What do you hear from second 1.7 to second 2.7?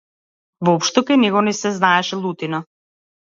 знаеше лутина.